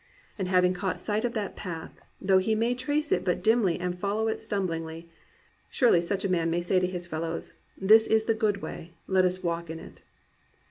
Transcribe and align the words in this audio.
^ 0.01 0.03
And 0.39 0.47
having 0.47 0.73
caught 0.73 0.99
sight 0.99 1.23
of 1.25 1.33
that 1.35 1.55
path, 1.55 1.99
though 2.19 2.39
he 2.39 2.55
may 2.55 2.73
trace 2.73 3.11
it 3.11 3.23
but 3.23 3.43
dimly 3.43 3.79
and 3.79 3.99
follow 3.99 4.27
it 4.29 4.39
stumbling, 4.39 5.07
surely 5.69 6.01
such 6.01 6.25
a 6.25 6.31
man 6.31 6.49
may 6.49 6.61
say 6.61 6.79
to 6.79 6.87
his 6.87 7.05
fellows, 7.05 7.53
"This 7.79 8.07
is 8.07 8.23
the 8.23 8.33
good 8.33 8.63
way; 8.63 8.93
let 9.05 9.25
us 9.25 9.43
walk 9.43 9.69
in 9.69 9.77
it." 9.77 10.01